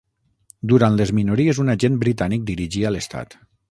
[0.71, 3.43] Durant les minories un agent britànic dirigia l'estat.